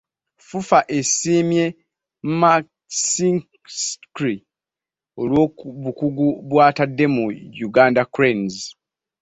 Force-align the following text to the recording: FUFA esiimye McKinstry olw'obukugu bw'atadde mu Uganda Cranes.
FUFA 0.47 0.79
esiimye 0.97 1.65
McKinstry 2.39 4.35
olw'obukugu 5.21 6.27
bw'atadde 6.49 7.05
mu 7.15 7.23
Uganda 7.67 8.01
Cranes. 8.13 8.55